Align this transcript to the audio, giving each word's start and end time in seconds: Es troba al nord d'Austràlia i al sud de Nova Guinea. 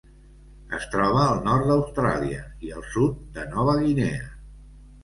Es 0.77 0.87
troba 0.95 1.21
al 1.25 1.43
nord 1.49 1.67
d'Austràlia 1.73 2.41
i 2.69 2.75
al 2.79 2.89
sud 2.95 3.25
de 3.39 3.47
Nova 3.55 3.79
Guinea. 3.87 4.31